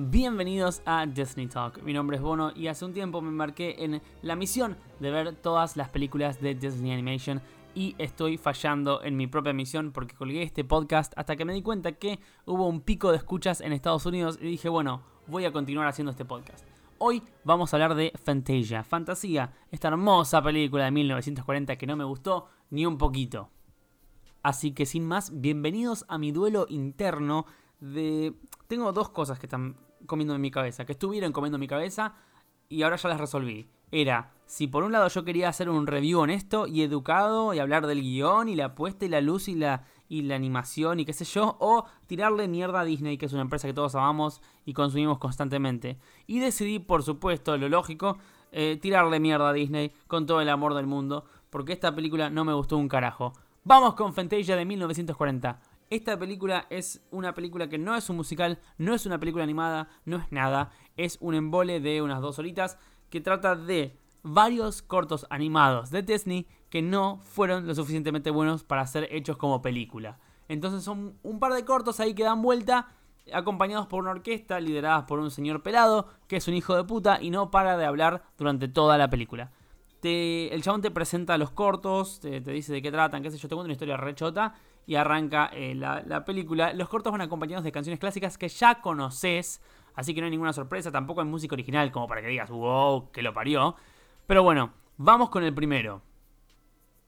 [0.00, 1.82] Bienvenidos a Disney Talk.
[1.82, 5.34] Mi nombre es Bono y hace un tiempo me embarqué en la misión de ver
[5.34, 7.42] todas las películas de Disney Animation
[7.74, 11.62] y estoy fallando en mi propia misión porque colgué este podcast hasta que me di
[11.62, 15.52] cuenta que hubo un pico de escuchas en Estados Unidos y dije, bueno, voy a
[15.52, 16.64] continuar haciendo este podcast.
[16.98, 22.04] Hoy vamos a hablar de Fantasia, Fantasía, esta hermosa película de 1940 que no me
[22.04, 23.50] gustó ni un poquito.
[24.44, 27.46] Así que sin más, bienvenidos a mi duelo interno
[27.80, 28.32] de...
[28.68, 32.14] Tengo dos cosas que están comiendo en mi cabeza, que estuvieron comiendo en mi cabeza
[32.68, 33.68] y ahora ya las resolví.
[33.90, 37.86] Era, si por un lado yo quería hacer un review honesto y educado y hablar
[37.86, 41.14] del guion y la apuesta y la luz y la, y la animación y qué
[41.14, 44.74] sé yo, o tirarle mierda a Disney, que es una empresa que todos amamos y
[44.74, 45.98] consumimos constantemente.
[46.26, 48.18] Y decidí, por supuesto, lo lógico,
[48.52, 52.44] eh, tirarle mierda a Disney con todo el amor del mundo, porque esta película no
[52.44, 53.32] me gustó un carajo.
[53.64, 55.60] Vamos con Fantasia de 1940.
[55.90, 59.88] Esta película es una película que no es un musical, no es una película animada,
[60.04, 60.70] no es nada.
[60.96, 66.46] Es un embole de unas dos horitas que trata de varios cortos animados de Disney
[66.68, 70.18] que no fueron lo suficientemente buenos para ser hechos como película.
[70.48, 72.88] Entonces son un par de cortos ahí que dan vuelta,
[73.32, 77.18] acompañados por una orquesta liderada por un señor pelado, que es un hijo de puta
[77.22, 79.52] y no para de hablar durante toda la película.
[80.02, 83.54] el chabón te presenta los cortos, te, dice de qué tratan, qué sé yo, te
[83.54, 84.54] cuento una historia rechota
[84.88, 86.72] y arranca eh, la, película.
[86.72, 89.60] Los cortos van acompañados de canciones clásicas que ya conoces,
[89.94, 93.10] así que no hay ninguna sorpresa, tampoco hay música original como para que digas, wow,
[93.12, 93.76] que lo parió.
[94.26, 96.00] Pero bueno, vamos con el primero.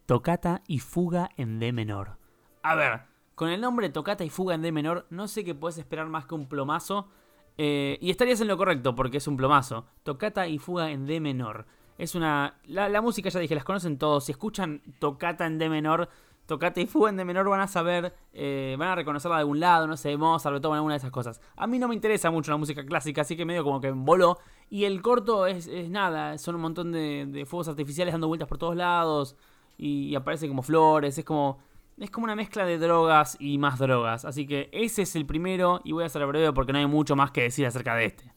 [0.05, 2.19] Tocata y fuga en D menor.
[2.63, 3.01] A ver,
[3.35, 6.27] con el nombre Tocata y fuga en D menor, no sé qué puedes esperar más
[6.27, 7.09] que un plomazo.
[7.57, 9.87] Eh, y estarías en lo correcto, porque es un plomazo.
[10.03, 11.65] Tocata y fuga en D menor.
[11.97, 12.61] Es una.
[12.65, 14.27] La, la música, ya dije, las conocen todos.
[14.27, 16.11] Si escuchan Tocata en D menor,
[16.51, 19.87] Tocate y Fugen de menor van a saber, eh, van a reconocerla de algún lado,
[19.87, 21.41] no sé, Mozart, Beethoven, alguna de esas cosas.
[21.55, 24.37] A mí no me interesa mucho la música clásica, así que medio como que voló.
[24.69, 28.75] Y el corto es, nada, son un montón de, fuegos artificiales dando vueltas por todos
[28.75, 29.37] lados
[29.79, 31.59] y, y aparecen como flores, es como...
[31.99, 34.25] Es como una mezcla de drogas y más drogas.
[34.25, 37.15] Así que ese es el primero y voy a ser breve porque no hay mucho
[37.15, 38.33] más que decir acerca de este.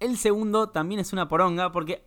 [0.00, 2.02] El segundo también es una poronga porque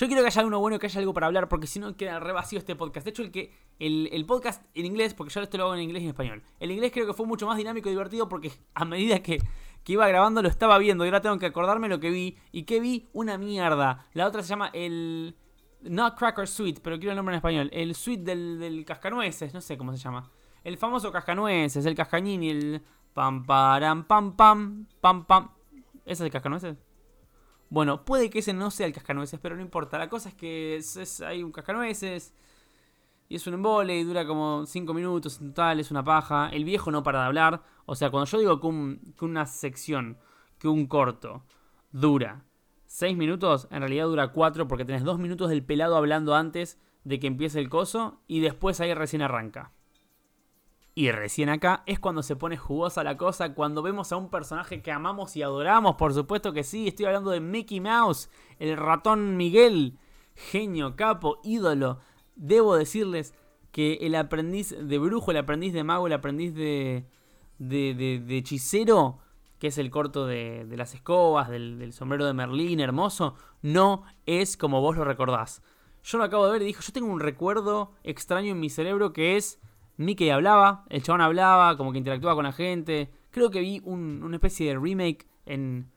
[0.00, 2.18] yo quiero que haya uno bueno, que haya algo para hablar, porque si no queda
[2.18, 3.04] re vacío este podcast.
[3.04, 6.00] De hecho, el que el, podcast en inglés, porque yo esto lo hago en inglés
[6.00, 6.42] y en español.
[6.58, 9.42] El inglés creo que fue mucho más dinámico y divertido porque a medida que,
[9.86, 12.38] iba grabando lo estaba viendo y ahora tengo que acordarme lo que vi.
[12.50, 13.10] ¿Y que vi?
[13.12, 14.06] Una mierda.
[14.14, 15.36] La otra se llama el...
[15.82, 17.68] Nutcracker Suite, pero quiero el nombre en español.
[17.70, 20.30] El suite del, del cascanueces, no sé cómo se llama.
[20.64, 22.82] El famoso cascanueces, el cascañín y el...
[23.12, 25.50] Pam, param, pam, pam, pam, pam.
[26.06, 26.89] ¿Ese es el cascanueces?
[27.70, 29.96] Bueno, puede que ese no sea el cascanueces, pero no importa.
[29.96, 30.80] La cosa es que
[31.24, 32.34] hay un cascanueces
[33.28, 36.48] y es un embole y dura como 5 minutos en total, es una paja.
[36.50, 37.62] El viejo no para de hablar.
[37.86, 40.18] O sea, cuando yo digo que, una sección,
[40.58, 41.44] que un corto,
[41.92, 42.44] dura
[42.86, 47.20] 6 minutos, en realidad dura 4 porque tenés 2 minutos del pelado hablando antes de
[47.20, 49.72] que empiece el coso y después ahí recién arranca.
[51.00, 54.82] Y recién acá es cuando se pone jugosa la cosa, cuando vemos a un personaje
[54.82, 58.28] que amamos y adoramos, por supuesto que sí, estoy hablando de Mickey Mouse,
[58.58, 59.96] el ratón Miguel,
[60.34, 62.00] genio, capo, ídolo.
[62.36, 63.32] Debo decirles
[63.72, 67.06] que el aprendiz de brujo, el aprendiz de mago, el aprendiz de,
[67.56, 69.20] de, de, hechicero,
[69.58, 74.58] que es el corto de, de las escobas, del, sombrero de Merlín, hermoso, no es
[74.58, 75.62] como vos lo recordás.
[76.04, 79.14] Yo lo acabo de ver y dijo, yo tengo un recuerdo extraño en mi cerebro
[79.14, 79.62] que es
[80.00, 83.10] Mickey hablaba, el chabón hablaba, como que interactuaba con la gente.
[83.30, 85.90] Creo que vi una especie de remake en,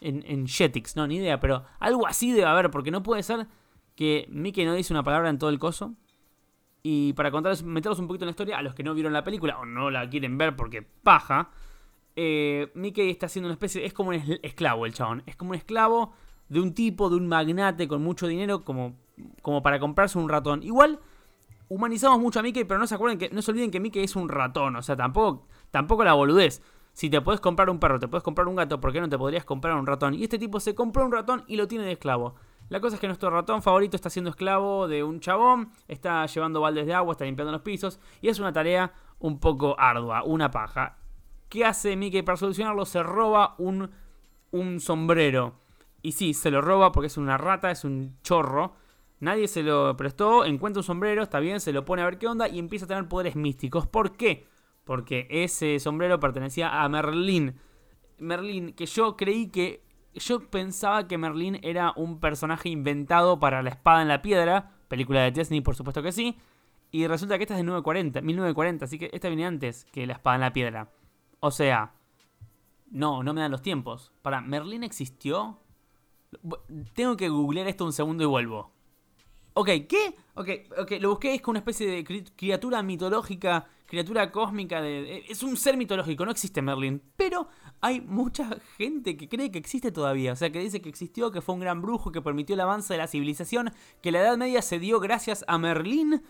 [0.00, 3.46] en, en Jetix, no, ni idea, pero algo así debe haber, porque no puede ser
[3.94, 5.94] que Mickey no dice una palabra en todo el coso.
[6.82, 9.22] Y para contarles, meterlos un poquito en la historia, a los que no vieron la
[9.22, 11.50] película o no la quieren ver porque paja,
[12.16, 15.56] eh, Mickey está haciendo una especie, es como un esclavo el chabón, es como un
[15.56, 16.12] esclavo
[16.48, 18.96] de un tipo, de un magnate con mucho dinero, como,
[19.42, 20.64] como para comprarse un ratón.
[20.64, 20.98] Igual
[21.68, 24.16] humanizamos mucho a Mickey, pero no se acuerden que no se olviden que Mickey es
[24.16, 26.62] un ratón, o sea, tampoco tampoco la boludez.
[26.92, 29.18] Si te puedes comprar un perro, te puedes comprar un gato, ¿por qué no te
[29.18, 30.14] podrías comprar un ratón?
[30.14, 32.36] Y este tipo se compró un ratón y lo tiene de esclavo.
[32.68, 36.60] La cosa es que nuestro ratón favorito está siendo esclavo de un chabón, está llevando
[36.60, 40.50] baldes de agua, está limpiando los pisos y es una tarea un poco ardua, una
[40.50, 40.98] paja.
[41.48, 42.84] ¿Qué hace Mickey para solucionarlo?
[42.86, 43.90] Se roba un,
[44.50, 45.60] un sombrero.
[46.00, 48.74] Y sí, se lo roba porque es una rata, es un chorro.
[49.24, 52.26] Nadie se lo prestó, encuentra un sombrero, está bien, se lo pone a ver qué
[52.26, 53.86] onda y empieza a tener poderes místicos.
[53.86, 54.46] ¿Por qué?
[54.84, 57.54] Porque ese sombrero pertenecía a Merlín.
[58.18, 59.82] Merlín, que yo creí que.
[60.12, 64.72] Yo pensaba que Merlín era un personaje inventado para la espada en la piedra.
[64.88, 66.36] Película de Disney, por supuesto que sí.
[66.92, 70.12] Y resulta que esta es de 1940, 1940, así que esta viene antes que la
[70.12, 70.90] espada en la piedra.
[71.40, 71.94] O sea,
[72.90, 74.12] No, no me dan los tiempos.
[74.20, 75.58] Para, ¿Merlín existió?
[76.92, 78.73] Tengo que googlear esto un segundo y vuelvo.
[79.56, 80.16] Ok, ¿qué?
[80.34, 80.48] Ok,
[80.78, 85.44] ok, lo busqué, es como una especie de criatura mitológica, criatura cósmica, de, eh, es
[85.44, 87.46] un ser mitológico, no existe Merlin, pero
[87.80, 91.40] hay mucha gente que cree que existe todavía, o sea, que dice que existió, que
[91.40, 93.72] fue un gran brujo, que permitió el avance de la civilización,
[94.02, 96.24] que la Edad Media se dio gracias a Merlín.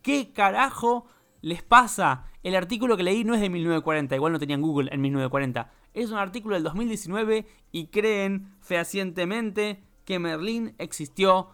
[0.00, 1.04] ¿Qué carajo
[1.42, 2.24] les pasa?
[2.42, 6.10] El artículo que leí no es de 1940, igual no tenían Google en 1940, es
[6.10, 11.50] un artículo del 2019 y creen fehacientemente que Merlín existió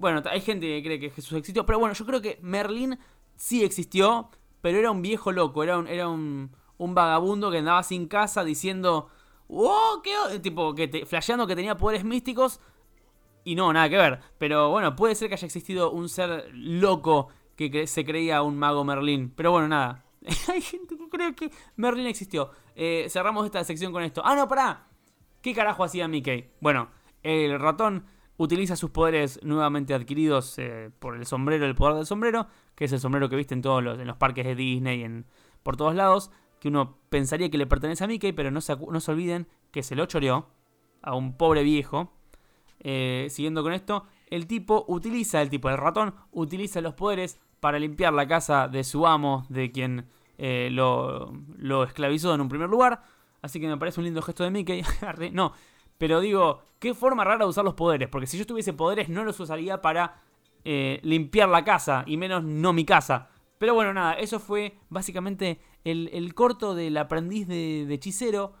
[0.00, 2.98] bueno, hay gente que cree que Jesús existió, pero bueno, yo creo que Merlín
[3.36, 4.30] sí existió,
[4.62, 9.08] pero era un viejo loco, era un, era un, vagabundo que andaba sin casa diciendo,
[9.46, 10.38] ¡Oh, qué!
[10.38, 12.60] Tipo, que te, flasheando que tenía poderes místicos.
[13.44, 14.20] Y no, nada que ver.
[14.38, 18.84] Pero bueno, puede ser que haya existido un ser loco que se creía un mago
[18.84, 19.32] Merlín.
[19.36, 20.04] Pero bueno, nada.
[20.48, 22.52] Hay gente que cree que Merlín existió.
[22.74, 24.22] Eh, cerramos esta sección con esto.
[24.24, 24.86] ¡Ah, no, pará!
[25.42, 26.52] ¿Qué carajo hacía Mickey?
[26.60, 26.88] Bueno,
[27.22, 28.06] el ratón
[28.40, 32.92] utiliza sus poderes nuevamente adquiridos eh, por el sombrero, el poder del sombrero, que es
[32.92, 35.26] el sombrero que viste en todos los, en los parques de Disney, en,
[35.62, 38.98] por todos lados, que uno pensaría que le pertenece a Mickey, pero no se, no
[38.98, 40.48] se olviden que se lo choreó
[41.02, 42.14] a un pobre viejo.
[42.78, 47.78] Eh, siguiendo con esto, el tipo utiliza, el tipo del ratón, utiliza los poderes para
[47.78, 50.06] limpiar la casa de su amo, de quien
[50.38, 53.02] eh, lo, lo esclavizó en un primer lugar.
[53.42, 54.82] Así que me parece un lindo gesto de Mickey.
[55.32, 55.52] no,
[56.00, 58.08] pero digo, qué forma rara de usar los poderes.
[58.08, 60.22] Porque si yo tuviese poderes no los usaría para
[60.64, 62.04] eh, limpiar la casa.
[62.06, 63.28] Y menos no mi casa.
[63.58, 68.54] Pero bueno, nada, eso fue básicamente el, corto del aprendiz de, hechicero.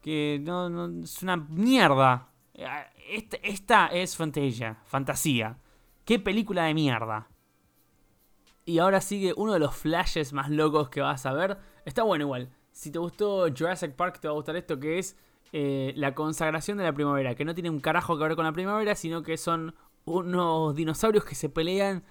[0.00, 2.30] Que no, es una mierda.
[3.10, 5.58] Esta, esta es Fantasia, fantasía.
[6.06, 7.28] Qué película de mierda.
[8.64, 11.58] Y ahora sigue uno de los flashes más locos que vas a ver.
[11.84, 12.48] Está bueno igual.
[12.72, 15.18] Si te gustó Jurassic Park, te va a gustar esto que es
[15.52, 18.52] eh, la consagración de la primavera, que no tiene un carajo que ver con la
[18.52, 19.74] primavera, sino que son
[20.04, 22.04] unos dinosaurios que se pelean.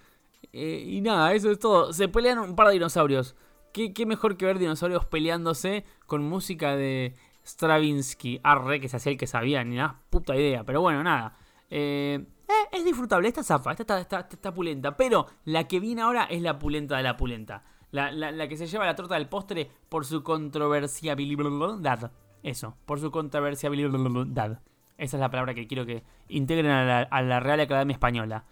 [0.54, 1.94] Eh, y nada, eso es todo.
[1.94, 3.36] Se pelean un par de dinosaurios.
[3.74, 7.14] ¿Qué, mejor que ver dinosaurios peleándose con música de
[7.46, 8.40] Stravinsky?
[8.44, 10.64] Arre, que se hacía el que sabía, ni nada, puta idea.
[10.64, 11.38] Pero bueno, nada.
[11.70, 12.26] Eh,
[12.72, 14.98] es disfrutable, esta zafa, esta está, pulenta.
[14.98, 17.66] Pero la que viene ahora es la pulenta de la pulenta.
[17.92, 22.12] La, la que se lleva la torta del postre por su controversiabilidad.
[22.44, 24.62] Eso, por su controversiabilidad.
[24.98, 28.46] Esa es la palabra que quiero que integren a la, Real Academia Española.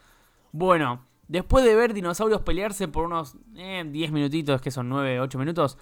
[0.52, 5.40] Bueno, después de ver dinosaurios pelearse por unos 10 eh, minutitos, que son 9, 8
[5.40, 5.78] minutos,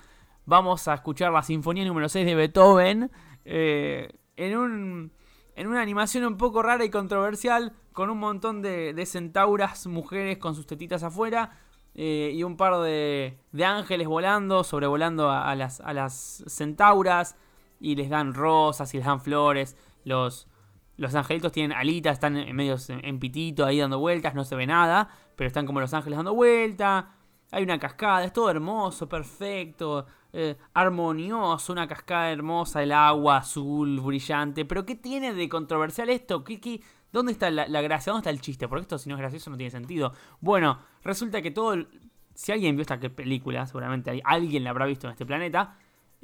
[0.46, 3.12] vamos a escuchar la Sinfonía número 6 de Beethoven
[3.46, 5.12] eh, en, un,
[5.56, 10.56] en una animación un poco rara y controversial, con un montón de, centauras, mujeres con
[10.56, 11.60] sus tetitas afuera.
[11.96, 17.36] Eh, y un par de, de, ángeles volando, sobrevolando a, las, a las centauras
[17.84, 19.76] y les dan rosas y les dan flores.
[20.06, 20.48] Los,
[20.96, 24.66] los angelitos tienen alitas, están en medio en pitito ahí dando vueltas, no se ve
[24.66, 27.12] nada, pero están como los ángeles dando vuelta.
[27.52, 34.00] Hay una cascada, es todo hermoso, perfecto, eh, armonioso, una cascada hermosa, el agua azul,
[34.00, 34.64] brillante.
[34.64, 36.46] Pero ¿qué tiene de controversial esto?
[36.46, 36.82] ¿Qué,
[37.12, 38.14] dónde está la, gracia?
[38.14, 38.70] ¿Dónde está el chiste?
[38.70, 40.14] Porque esto si no es gracioso no tiene sentido.
[40.40, 41.76] Bueno, resulta que todo...
[42.34, 45.76] si alguien vio esta película, seguramente alguien la habrá visto en este planeta,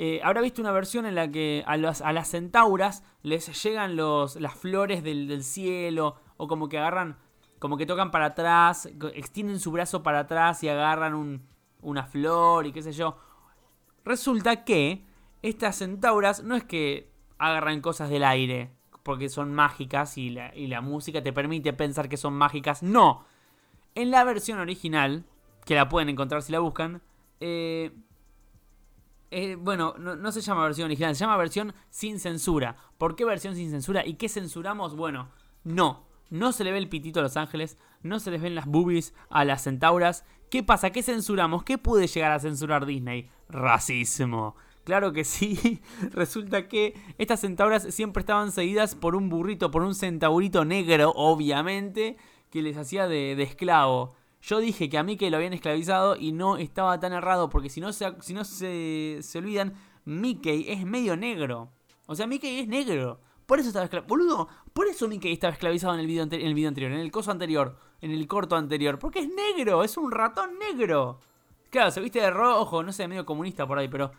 [0.02, 4.54] eh, habrá visto una versión en la que a, las centauras les llegan los, las
[4.54, 7.18] flores del, cielo o como que agarran,
[7.60, 11.42] como que tocan para atrás, extienden su brazo para atrás y agarran
[11.82, 13.18] una flor y qué sé yo.
[14.06, 15.04] Resulta que
[15.42, 18.72] estas centauras no es que agarran cosas del aire
[19.04, 22.84] porque son mágicas y la, y la música te permite pensar que son mágicas.
[22.84, 23.26] No.
[23.96, 25.26] En la versión original,
[25.66, 27.02] que la pueden encontrar si la buscan,
[27.42, 27.92] eh,
[29.32, 32.76] eh, bueno, no, se llama versión original, se llama versión sin censura.
[32.98, 34.06] ¿Por qué versión sin censura?
[34.06, 34.96] ¿Y qué censuramos?
[34.96, 35.30] Bueno,
[35.64, 36.08] no.
[36.30, 39.16] No se le ve el pitito a los ángeles, no se les ven las boobies
[39.32, 40.26] a las centauras.
[40.52, 40.92] ¿Qué pasa?
[40.92, 41.64] ¿Qué censuramos?
[41.64, 43.30] ¿Qué puede llegar a censurar Disney?
[43.50, 44.56] Racismo.
[44.84, 45.82] Claro que sí.
[46.12, 52.18] Resulta que estas centauras siempre estaban seguidas por un burrito, por un centaurito negro, obviamente,
[52.52, 54.16] que les hacía de, de esclavo.
[54.42, 57.82] Yo dije que a Mickey lo habían esclavizado y no estaba tan errado, porque si
[57.82, 59.74] no se, si no se, se olvidan,
[60.06, 61.72] Mickey es medio negro.
[62.06, 63.20] O sea, Mickey es negro.
[63.46, 64.08] Por eso estaba esclavizado.
[64.08, 67.12] Boludo, por eso Mickey estaba esclavizado en el, video en el video anterior, en el
[67.12, 68.98] coso anterior, en el corto anterior.
[68.98, 71.20] Porque es negro, es un ratón negro.
[71.70, 74.12] Claro, se viste de rojo, no sé, medio comunista por ahí, pero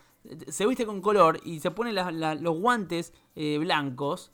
[0.47, 4.31] se viste con color y se pone los guantes eh, blancos.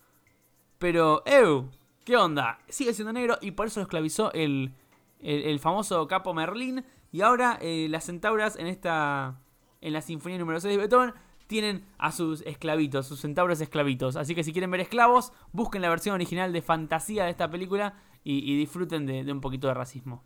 [0.77, 1.70] Pero, ¡ew!
[2.03, 2.60] ¿Qué onda?
[2.67, 4.74] Sigue siendo negro y por eso lo esclavizó el,
[5.21, 6.86] el, famoso capo Merlín.
[7.12, 9.39] Y ahora eh, las centauras en esta.
[9.79, 11.13] En la Sinfonía número 6 de Beethoven
[11.47, 14.15] tienen a sus esclavitos, sus centauros esclavitos.
[14.15, 17.95] Así que si quieren ver esclavos, busquen la versión original de fantasía de esta película
[18.24, 20.24] y, disfruten de, un poquito de racismo.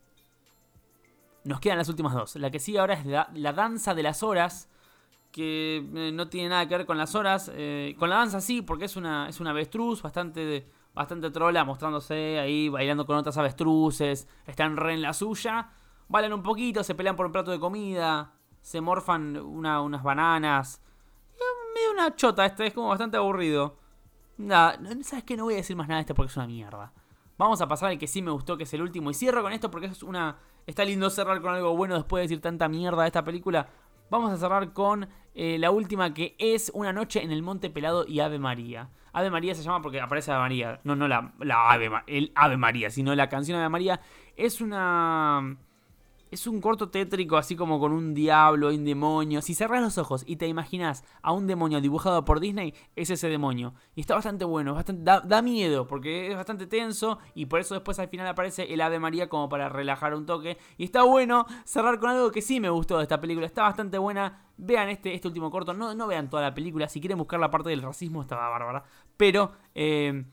[1.43, 2.35] Nos quedan las últimas dos.
[2.37, 4.69] La que sigue ahora es la, danza de las horas,
[5.31, 7.51] que eh, no tiene nada que ver con las horas.
[7.53, 12.39] Eh, con la danza sí, porque es una, es una avestruz bastante, bastante trola, mostrándose
[12.39, 14.27] ahí, bailando con otras avestruces.
[14.45, 15.71] Están re en la suya.
[16.07, 20.81] Bailan un poquito, se pelean por un plato de comida, se morfan unas bananas.
[21.73, 23.79] Medio una chota, este es como bastante aburrido.
[24.37, 25.37] Nada, ¿sabes qué?
[25.37, 26.91] No voy a decir más nada de este porque es una mierda.
[27.37, 29.09] Vamos a pasar al que sí me gustó, que es el último.
[29.09, 30.37] Y cierro con esto porque es una.
[30.67, 33.69] Está lindo cerrar con algo bueno después de decir tanta mierda de esta película.
[34.09, 38.05] Vamos a cerrar con eh, la última que es Una noche en el Monte Pelado
[38.05, 38.89] y Ave María.
[39.13, 40.79] Ave María se llama porque aparece Ave María.
[40.83, 44.01] No, no la, la Ave, el Ave María, sino la canción Ave María.
[44.35, 45.57] Es una
[46.31, 49.41] es un corto tétrico, así como con un diablo y un demonio.
[49.41, 53.27] Si cerras los ojos y te imaginas a un demonio dibujado por Disney, es ese
[53.27, 53.73] demonio.
[53.95, 57.19] Y está bastante bueno, bastante, da, miedo, porque es bastante tenso.
[57.35, 60.57] Y por eso después al final aparece el Ave María como para relajar un toque.
[60.77, 63.45] Y está bueno cerrar con algo que sí me gustó de esta película.
[63.45, 64.45] Está bastante buena.
[64.55, 65.73] Vean este, este último corto.
[65.73, 66.87] No, no vean toda la película.
[66.87, 68.83] Si quieren buscar la parte del racismo, estaba bárbara.
[69.17, 70.23] Pero eh,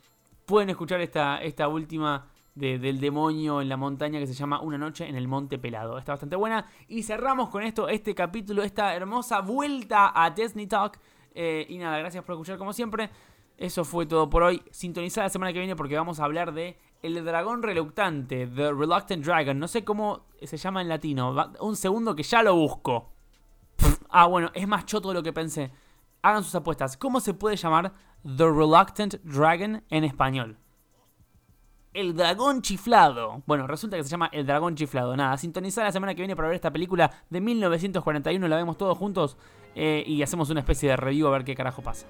[0.47, 5.09] pueden escuchar esta, esta última del demonio en la montaña que se llama Una noche
[5.09, 5.99] en el monte pelado.
[5.99, 6.67] Está bastante buena.
[6.89, 10.99] Y cerramos con esto este capítulo, esta hermosa vuelta a Disney Talk.
[11.35, 13.11] Eh, y nada, gracias por escuchar como siempre.
[13.57, 14.63] Eso fue todo por hoy.
[14.71, 19.25] Sintonizada la semana que viene porque vamos a hablar de El dragón reluctante, The Reluctant
[19.25, 19.59] Dragon.
[19.59, 21.35] No sé cómo se llama en latino.
[21.61, 23.13] Un segundo que ya lo busco.
[24.11, 25.71] Ah, bueno, es más choto de lo que pensé.
[26.23, 26.97] Hagan sus apuestas.
[26.97, 27.93] ¿Cómo se puede llamar
[28.25, 30.59] The Reluctant Dragon en español?
[31.95, 33.43] El Dragón Chiflado.
[33.47, 35.17] Bueno, resulta que se llama El Dragón Chiflado.
[35.17, 38.49] Nada, sintonizar la semana que viene para ver esta película de 1941.
[38.49, 39.37] La vemos todos juntos
[39.75, 42.07] eh, y hacemos una especie de review a ver qué carajo pasa.